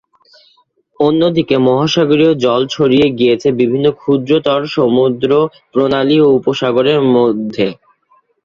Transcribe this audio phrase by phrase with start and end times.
[0.99, 5.29] অন্যদিকে মহাসাগরীয় জল ছড়িয়ে গিয়েছে বিভিন্ন ক্ষুদ্রতর সমুদ্র,
[5.71, 7.67] প্রণালী ও উপসাগরের মধ্যে।